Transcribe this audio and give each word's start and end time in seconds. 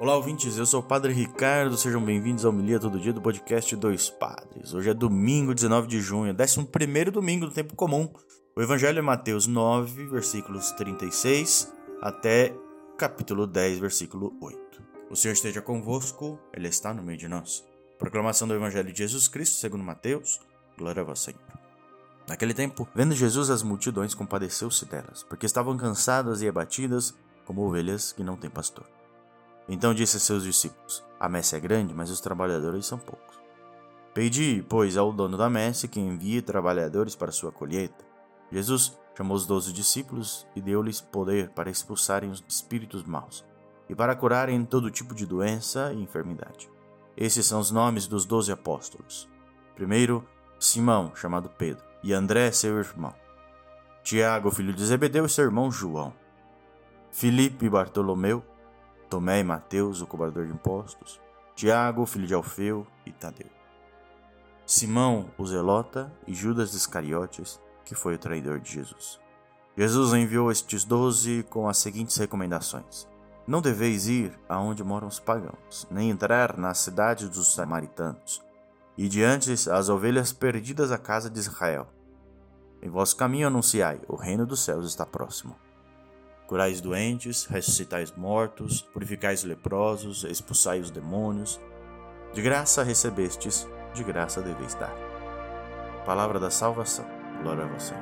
Olá, 0.00 0.16
ouvintes, 0.16 0.56
eu 0.56 0.64
sou 0.64 0.80
o 0.80 0.82
Padre 0.82 1.12
Ricardo, 1.12 1.76
sejam 1.76 2.02
bem-vindos 2.02 2.46
ao 2.46 2.52
Milia 2.52 2.80
Todo 2.80 2.98
Dia 2.98 3.12
do 3.12 3.20
podcast 3.20 3.76
Dois 3.76 4.08
Padres. 4.08 4.72
Hoje 4.72 4.88
é 4.88 4.94
domingo, 4.94 5.54
19 5.54 5.86
de 5.86 6.00
junho, 6.00 6.34
11 6.34 7.10
domingo 7.10 7.44
do 7.44 7.52
tempo 7.52 7.76
comum. 7.76 8.10
O 8.56 8.62
Evangelho 8.62 8.98
é 8.98 9.02
Mateus 9.02 9.46
9, 9.46 10.06
versículos 10.06 10.70
36 10.70 11.70
até 12.00 12.56
capítulo 12.96 13.46
10, 13.46 13.78
versículo 13.78 14.34
8. 14.40 14.58
O 15.10 15.14
Senhor 15.14 15.34
esteja 15.34 15.60
convosco, 15.60 16.38
Ele 16.54 16.68
está 16.68 16.94
no 16.94 17.02
meio 17.02 17.18
de 17.18 17.28
nós. 17.28 17.62
Proclamação 17.98 18.48
do 18.48 18.54
Evangelho 18.54 18.90
de 18.90 19.00
Jesus 19.00 19.28
Cristo 19.28 19.56
segundo 19.56 19.84
Mateus, 19.84 20.40
glória 20.78 21.02
a 21.02 21.04
vós, 21.04 21.20
Senhor. 21.20 21.42
Naquele 22.26 22.54
tempo, 22.54 22.88
vendo 22.94 23.14
Jesus 23.14 23.50
as 23.50 23.62
multidões, 23.62 24.14
compadeceu-se 24.14 24.86
delas, 24.86 25.22
porque 25.24 25.44
estavam 25.44 25.76
cansadas 25.76 26.40
e 26.40 26.48
abatidas, 26.48 27.14
como 27.44 27.66
ovelhas 27.66 28.12
que 28.12 28.24
não 28.24 28.38
têm 28.38 28.48
pastor. 28.48 28.86
Então 29.70 29.94
disse 29.94 30.16
a 30.16 30.20
seus 30.20 30.42
discípulos: 30.42 31.04
A 31.18 31.28
messe 31.28 31.54
é 31.54 31.60
grande, 31.60 31.94
mas 31.94 32.10
os 32.10 32.20
trabalhadores 32.20 32.84
são 32.84 32.98
poucos. 32.98 33.40
Pedi, 34.12 34.66
pois, 34.68 34.96
ao 34.96 35.12
dono 35.12 35.38
da 35.38 35.48
messe 35.48 35.86
que 35.86 36.00
envie 36.00 36.42
trabalhadores 36.42 37.14
para 37.14 37.30
sua 37.30 37.52
colheita. 37.52 38.04
Jesus 38.50 38.98
chamou 39.16 39.36
os 39.36 39.46
doze 39.46 39.72
discípulos 39.72 40.44
e 40.56 40.60
deu-lhes 40.60 41.00
poder 41.00 41.50
para 41.50 41.70
expulsarem 41.70 42.30
os 42.30 42.42
espíritos 42.48 43.04
maus 43.04 43.44
e 43.88 43.94
para 43.94 44.16
curarem 44.16 44.64
todo 44.64 44.90
tipo 44.90 45.14
de 45.14 45.24
doença 45.24 45.92
e 45.92 46.02
enfermidade. 46.02 46.68
Esses 47.16 47.46
são 47.46 47.60
os 47.60 47.70
nomes 47.70 48.08
dos 48.08 48.24
doze 48.24 48.50
apóstolos. 48.50 49.28
Primeiro, 49.76 50.26
Simão, 50.58 51.12
chamado 51.14 51.48
Pedro, 51.48 51.84
e 52.02 52.12
André, 52.12 52.50
seu 52.50 52.78
irmão. 52.78 53.14
Tiago, 54.02 54.50
filho 54.50 54.72
de 54.72 54.84
Zebedeu, 54.84 55.26
e 55.26 55.28
seu 55.28 55.44
irmão 55.44 55.70
João. 55.70 56.12
Filipe 57.12 57.66
e 57.66 57.70
Bartolomeu, 57.70 58.44
Tomé 59.10 59.40
e 59.40 59.44
Mateus, 59.44 60.00
o 60.00 60.06
cobrador 60.06 60.46
de 60.46 60.52
impostos, 60.52 61.20
Tiago, 61.56 62.06
filho 62.06 62.28
de 62.28 62.32
Alfeu 62.32 62.86
e 63.04 63.10
Tadeu. 63.10 63.50
Simão, 64.64 65.28
o 65.36 65.44
zelota, 65.44 66.12
e 66.28 66.32
Judas 66.32 66.74
Iscariotes, 66.74 67.60
que 67.84 67.96
foi 67.96 68.14
o 68.14 68.18
traidor 68.18 68.60
de 68.60 68.72
Jesus. 68.72 69.18
Jesus 69.76 70.14
enviou 70.14 70.48
estes 70.52 70.84
doze 70.84 71.44
com 71.50 71.68
as 71.68 71.78
seguintes 71.78 72.16
recomendações: 72.16 73.08
Não 73.48 73.60
deveis 73.60 74.06
ir 74.06 74.38
aonde 74.48 74.84
moram 74.84 75.08
os 75.08 75.18
pagãos, 75.18 75.88
nem 75.90 76.08
entrar 76.08 76.56
nas 76.56 76.78
cidades 76.78 77.28
dos 77.28 77.52
samaritanos, 77.52 78.40
e 78.96 79.08
diante 79.08 79.50
as 79.50 79.88
ovelhas 79.88 80.32
perdidas 80.32 80.92
à 80.92 80.98
casa 80.98 81.28
de 81.28 81.40
Israel. 81.40 81.88
Em 82.80 82.88
vosso 82.88 83.16
caminho 83.16 83.48
anunciai: 83.48 84.00
o 84.06 84.14
reino 84.14 84.46
dos 84.46 84.60
céus 84.60 84.86
está 84.86 85.04
próximo. 85.04 85.56
Curais 86.50 86.80
doentes, 86.80 87.44
ressuscitais 87.44 88.10
mortos, 88.10 88.82
purificais 88.82 89.44
leprosos, 89.44 90.24
expulsai 90.24 90.80
os 90.80 90.90
demônios. 90.90 91.60
De 92.34 92.42
graça 92.42 92.82
recebestes, 92.82 93.68
de 93.94 94.02
graça 94.02 94.42
deveis 94.42 94.74
dar. 94.74 94.92
Palavra 96.04 96.40
da 96.40 96.50
salvação. 96.50 97.06
Glória 97.40 97.62
a 97.62 97.68
você. 97.68 97.94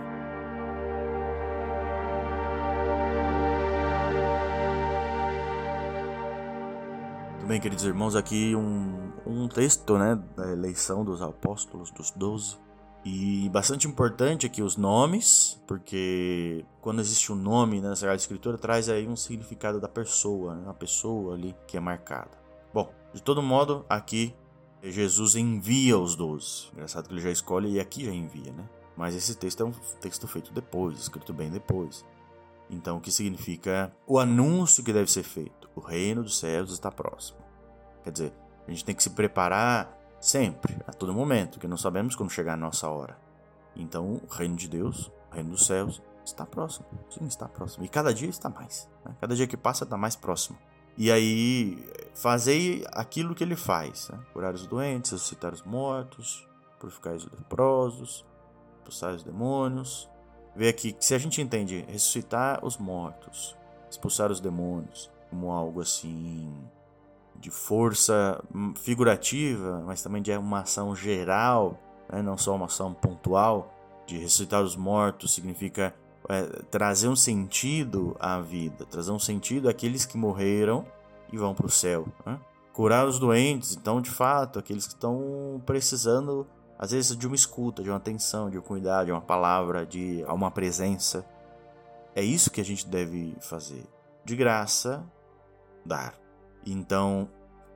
Muito 7.32 7.46
bem, 7.48 7.60
queridos 7.60 7.84
irmãos, 7.84 8.16
aqui 8.16 8.56
um, 8.56 9.12
um 9.26 9.46
texto 9.46 9.98
né, 9.98 10.18
da 10.34 10.50
eleição 10.50 11.04
dos 11.04 11.20
apóstolos, 11.20 11.90
dos 11.90 12.10
doze. 12.12 12.56
E 13.04 13.48
bastante 13.50 13.86
importante 13.86 14.44
aqui 14.44 14.62
os 14.62 14.76
nomes, 14.76 15.60
porque 15.66 16.64
quando 16.80 17.00
existe 17.00 17.32
um 17.32 17.36
nome 17.36 17.80
na 17.80 17.94
Sagrada 17.94 18.20
Escritura, 18.20 18.58
traz 18.58 18.88
aí 18.88 19.06
um 19.06 19.16
significado 19.16 19.80
da 19.80 19.88
pessoa, 19.88 20.54
né? 20.54 20.68
a 20.68 20.74
pessoa 20.74 21.34
ali 21.34 21.54
que 21.66 21.76
é 21.76 21.80
marcada. 21.80 22.30
Bom, 22.74 22.92
de 23.14 23.22
todo 23.22 23.42
modo, 23.42 23.86
aqui 23.88 24.34
Jesus 24.82 25.36
envia 25.36 25.98
os 25.98 26.14
doze. 26.14 26.68
Engraçado 26.72 27.08
que 27.08 27.14
ele 27.14 27.20
já 27.20 27.30
escolhe 27.30 27.72
e 27.72 27.80
aqui 27.80 28.04
já 28.04 28.12
envia, 28.12 28.52
né? 28.52 28.68
Mas 28.96 29.14
esse 29.14 29.34
texto 29.36 29.62
é 29.62 29.66
um 29.66 29.72
texto 30.00 30.26
feito 30.26 30.52
depois, 30.52 30.98
escrito 30.98 31.32
bem 31.32 31.50
depois. 31.50 32.04
Então, 32.68 32.98
o 32.98 33.00
que 33.00 33.10
significa 33.10 33.94
o 34.06 34.18
anúncio 34.18 34.84
que 34.84 34.92
deve 34.92 35.10
ser 35.10 35.22
feito? 35.22 35.70
O 35.74 35.80
reino 35.80 36.22
dos 36.22 36.38
céus 36.38 36.72
está 36.72 36.90
próximo. 36.90 37.38
Quer 38.04 38.10
dizer, 38.10 38.32
a 38.66 38.70
gente 38.70 38.84
tem 38.84 38.94
que 38.94 39.02
se 39.02 39.10
preparar 39.10 39.97
Sempre, 40.20 40.76
a 40.86 40.92
todo 40.92 41.14
momento, 41.14 41.52
porque 41.52 41.68
não 41.68 41.76
sabemos 41.76 42.16
quando 42.16 42.30
chegar 42.30 42.54
a 42.54 42.56
nossa 42.56 42.88
hora. 42.88 43.16
Então, 43.76 44.20
o 44.22 44.26
reino 44.28 44.56
de 44.56 44.68
Deus, 44.68 45.12
o 45.30 45.34
reino 45.34 45.50
dos 45.50 45.66
céus, 45.66 46.02
está 46.24 46.44
próximo. 46.44 46.86
Sim, 47.10 47.26
está 47.26 47.48
próximo. 47.48 47.84
E 47.84 47.88
cada 47.88 48.12
dia 48.12 48.28
está 48.28 48.48
mais. 48.48 48.88
Né? 49.04 49.14
Cada 49.20 49.34
dia 49.34 49.46
que 49.46 49.56
passa 49.56 49.84
está 49.84 49.96
mais 49.96 50.16
próximo. 50.16 50.58
E 50.96 51.12
aí, 51.12 51.88
fazei 52.14 52.84
aquilo 52.92 53.34
que 53.34 53.44
ele 53.44 53.54
faz: 53.54 54.08
né? 54.10 54.18
curar 54.32 54.54
os 54.54 54.66
doentes, 54.66 55.12
ressuscitar 55.12 55.52
os 55.52 55.62
mortos, 55.62 56.46
purificar 56.80 57.14
os 57.14 57.24
leprosos, 57.24 58.26
expulsar 58.78 59.14
os 59.14 59.22
demônios. 59.22 60.08
Vê 60.56 60.68
aqui 60.68 60.92
que 60.92 61.04
se 61.04 61.14
a 61.14 61.18
gente 61.18 61.40
entende 61.40 61.84
ressuscitar 61.88 62.64
os 62.64 62.76
mortos, 62.76 63.56
expulsar 63.88 64.32
os 64.32 64.40
demônios 64.40 65.10
como 65.30 65.52
algo 65.52 65.80
assim 65.80 66.52
de 67.40 67.50
força 67.50 68.42
figurativa, 68.76 69.82
mas 69.86 70.02
também 70.02 70.20
de 70.20 70.36
uma 70.36 70.60
ação 70.60 70.94
geral, 70.94 71.78
né? 72.10 72.20
não 72.20 72.36
só 72.36 72.54
uma 72.54 72.66
ação 72.66 72.92
pontual, 72.92 73.74
de 74.06 74.16
ressuscitar 74.16 74.62
os 74.62 74.74
mortos 74.74 75.34
significa 75.34 75.94
é, 76.28 76.42
trazer 76.70 77.08
um 77.08 77.16
sentido 77.16 78.16
à 78.18 78.40
vida, 78.40 78.84
trazer 78.86 79.10
um 79.10 79.18
sentido 79.18 79.68
àqueles 79.68 80.04
que 80.04 80.16
morreram 80.16 80.86
e 81.32 81.36
vão 81.36 81.54
para 81.54 81.66
o 81.66 81.70
céu. 81.70 82.06
Né? 82.24 82.38
Curar 82.72 83.06
os 83.06 83.18
doentes, 83.18 83.76
então, 83.76 84.00
de 84.00 84.10
fato, 84.10 84.58
aqueles 84.58 84.86
que 84.86 84.94
estão 84.94 85.60
precisando, 85.66 86.46
às 86.78 86.90
vezes, 86.90 87.16
de 87.16 87.26
uma 87.26 87.36
escuta, 87.36 87.82
de 87.82 87.90
uma 87.90 87.96
atenção, 87.96 88.48
de 88.48 88.58
um 88.58 88.62
cuidado, 88.62 89.06
de 89.06 89.12
uma 89.12 89.20
palavra, 89.20 89.84
de 89.84 90.24
uma 90.28 90.50
presença. 90.50 91.26
É 92.14 92.22
isso 92.22 92.50
que 92.50 92.60
a 92.60 92.64
gente 92.64 92.86
deve 92.86 93.36
fazer. 93.40 93.84
De 94.24 94.36
graça, 94.36 95.04
dar. 95.84 96.14
Então, 96.72 97.28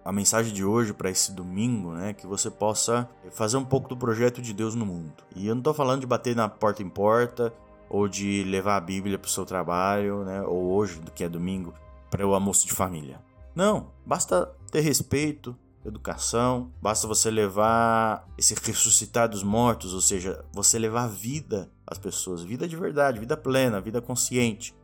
a 0.05 0.13
mensagem 0.13 0.53
de 0.53 0.65
hoje 0.65 0.93
para 0.93 1.11
esse 1.11 1.33
domingo, 1.33 1.93
né, 1.93 2.13
que 2.13 2.27
você 2.27 2.51
possa 2.51 3.09
fazer 3.31 3.57
um 3.57 3.65
pouco 3.65 3.89
do 3.89 3.97
projeto 3.97 4.43
de 4.43 4.53
Deus 4.53 4.75
no 4.75 4.85
mundo. 4.85 5.13
E 5.37 5.47
eu 5.47 5.55
não 5.55 5.61
estou 5.61 5.75
falando 5.75 6.01
de 6.01 6.07
bater 6.07 6.35
na 6.35 6.49
porta 6.49 6.83
em 6.83 6.89
porta 6.89 7.53
ou 7.89 8.09
de 8.09 8.43
levar 8.45 8.77
a 8.77 8.81
Bíblia 8.81 9.19
para 9.19 9.29
o 9.29 9.31
seu 9.31 9.45
trabalho, 9.45 10.25
né, 10.25 10.43
ou 10.43 10.73
hoje, 10.73 11.01
que 11.15 11.23
é 11.23 11.29
domingo, 11.29 11.75
para 12.11 12.27
o 12.27 12.35
almoço 12.35 12.67
de 12.67 12.73
família. 12.73 13.21
Não, 13.55 13.91
basta 14.05 14.47
ter 14.71 14.81
respeito, 14.81 15.57
educação, 15.85 16.73
basta 16.81 17.07
você 17.07 17.31
levar 17.31 18.27
esse 18.39 18.55
ressuscitar 18.55 19.29
dos 19.29 19.43
mortos, 19.43 19.93
ou 19.93 20.01
seja, 20.01 20.45
você 20.53 20.79
levar 20.79 21.07
vida 21.09 21.71
às 21.87 21.99
pessoas, 21.99 22.43
vida 22.43 22.67
de 22.67 22.77
verdade, 22.77 23.21
vida 23.21 23.37
plena, 23.37 23.81
vida 23.81 24.01
consciente. 24.01 24.75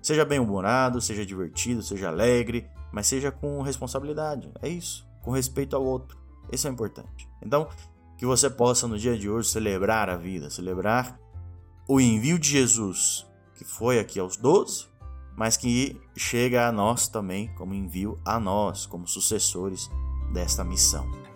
Seja 0.00 0.24
bem-humorado, 0.24 1.00
seja 1.00 1.24
divertido, 1.26 1.82
seja 1.82 2.08
alegre, 2.08 2.68
mas 2.92 3.06
seja 3.06 3.32
com 3.32 3.62
responsabilidade. 3.62 4.52
É 4.60 4.68
isso, 4.68 5.06
com 5.22 5.30
respeito 5.30 5.74
ao 5.74 5.82
outro. 5.82 6.18
Isso 6.52 6.68
é 6.68 6.70
importante. 6.70 7.28
Então, 7.40 7.68
que 8.18 8.26
você 8.26 8.48
possa 8.48 8.86
no 8.86 8.98
dia 8.98 9.18
de 9.18 9.28
hoje 9.28 9.48
celebrar 9.48 10.08
a 10.08 10.16
vida, 10.16 10.50
celebrar 10.50 11.18
o 11.88 12.00
envio 12.00 12.38
de 12.38 12.48
Jesus, 12.48 13.26
que 13.56 13.64
foi 13.64 13.98
aqui 13.98 14.20
aos 14.20 14.36
12, 14.36 14.86
mas 15.36 15.56
que 15.56 16.00
chega 16.16 16.68
a 16.68 16.72
nós 16.72 17.08
também 17.08 17.52
como 17.54 17.74
envio 17.74 18.20
a 18.24 18.38
nós, 18.38 18.86
como 18.86 19.08
sucessores 19.08 19.90
desta 20.32 20.62
missão. 20.62 21.31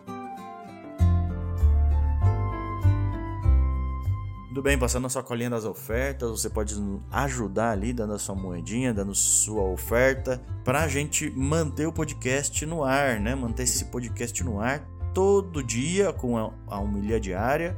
Tudo 4.57 4.65
bem, 4.65 4.79
passando 4.79 5.07
a 5.07 5.11
sua 5.11 5.23
colinha 5.23 5.51
das 5.51 5.67
ofertas, 5.67 6.31
você 6.31 6.49
pode 6.49 6.75
ajudar 7.11 7.73
ali, 7.73 7.93
dando 7.93 8.15
a 8.15 8.19
sua 8.19 8.35
moedinha, 8.35 8.95
dando 8.95 9.15
sua 9.15 9.61
oferta, 9.61 10.43
para 10.65 10.83
a 10.83 10.89
gente 10.89 11.29
manter 11.29 11.85
o 11.85 11.93
podcast 11.93 12.65
no 12.65 12.83
ar, 12.83 13.21
né? 13.21 13.35
Manter 13.35 13.65
esse 13.65 13.85
podcast 13.85 14.43
no 14.43 14.59
ar 14.59 14.83
todo 15.13 15.63
dia 15.63 16.11
com 16.11 16.39
a 16.39 16.79
humilha 16.79 17.21
diária 17.21 17.77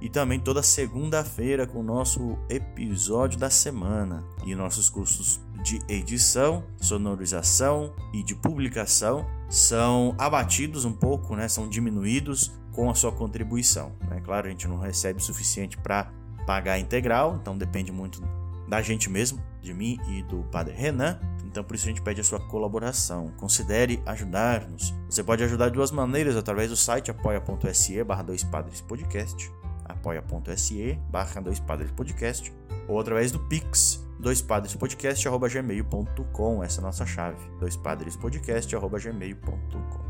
e 0.00 0.08
também 0.08 0.38
toda 0.38 0.62
segunda-feira 0.62 1.66
com 1.66 1.80
o 1.80 1.82
nosso 1.82 2.38
episódio 2.48 3.36
da 3.36 3.50
semana 3.50 4.24
e 4.44 4.54
nossos 4.54 4.88
cursos 4.88 5.40
de 5.64 5.80
edição, 5.88 6.62
sonorização 6.76 7.92
e 8.14 8.22
de 8.22 8.36
publicação 8.36 9.26
são 9.52 10.14
abatidos 10.16 10.86
um 10.86 10.94
pouco, 10.94 11.36
né? 11.36 11.46
São 11.46 11.68
diminuídos 11.68 12.50
com 12.72 12.88
a 12.88 12.94
sua 12.94 13.12
contribuição. 13.12 13.92
Né? 14.08 14.18
claro, 14.24 14.46
a 14.46 14.50
gente 14.50 14.66
não 14.66 14.78
recebe 14.78 15.20
o 15.20 15.22
suficiente 15.22 15.76
para 15.76 16.10
pagar 16.46 16.78
integral, 16.78 17.38
então 17.38 17.56
depende 17.56 17.92
muito 17.92 18.22
da 18.66 18.80
gente 18.80 19.10
mesmo, 19.10 19.42
de 19.60 19.74
mim 19.74 20.00
e 20.08 20.22
do 20.22 20.42
Padre 20.44 20.72
Renan. 20.72 21.20
Então 21.44 21.62
por 21.62 21.76
isso 21.76 21.84
a 21.84 21.88
gente 21.88 22.00
pede 22.00 22.18
a 22.18 22.24
sua 22.24 22.40
colaboração. 22.40 23.30
Considere 23.36 24.02
ajudar-nos. 24.06 24.94
Você 25.06 25.22
pode 25.22 25.44
ajudar 25.44 25.68
de 25.68 25.74
duas 25.74 25.90
maneiras, 25.90 26.34
através 26.34 26.70
do 26.70 26.76
site 26.76 27.10
apoia.se 27.10 28.02
barra 28.04 28.22
dois 28.22 28.42
padres 28.42 28.80
podcast. 28.80 29.52
apoia.se 29.92 30.98
barra 31.10 31.40
Dois 31.40 31.60
Padres 31.60 31.92
Podcast 31.92 32.52
ou 32.88 32.98
através 32.98 33.30
do 33.30 33.38
Pix 33.38 34.04
doispadrespodcast.gmail.com 34.18 36.62
Essa 36.62 36.80
é 36.80 36.82
a 36.82 36.86
nossa 36.86 37.06
chave, 37.06 37.38
doispadrespodcast.gmail.com 37.58 40.02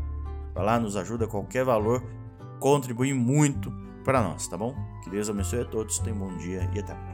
Vai 0.53 0.63
lá, 0.63 0.79
nos 0.79 0.95
ajuda, 0.95 1.27
qualquer 1.27 1.65
valor 1.65 2.03
contribui 2.59 3.11
muito 3.13 3.73
para 4.03 4.21
nós, 4.21 4.47
tá 4.47 4.57
bom? 4.57 4.75
Que 5.03 5.09
Deus 5.09 5.29
abençoe 5.29 5.61
a 5.61 5.65
todos, 5.65 5.97
tenham 5.99 6.17
um 6.17 6.29
bom 6.29 6.37
dia 6.37 6.69
e 6.73 6.79
até 6.79 6.93
mais. 6.93 7.12